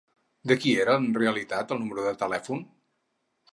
[0.51, 2.67] De qui era en realitat el número de telèfon?